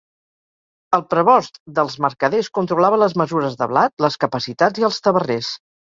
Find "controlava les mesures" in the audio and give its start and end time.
2.59-3.61